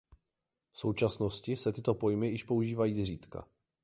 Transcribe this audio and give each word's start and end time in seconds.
V 0.71 0.79
současnosti 0.79 1.55
se 1.57 1.71
tyto 1.71 1.93
pojmy 1.93 2.29
již 2.29 2.43
používají 2.43 2.93
zřídka. 3.01 3.45